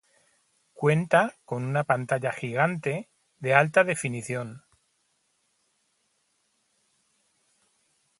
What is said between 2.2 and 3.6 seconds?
gigante de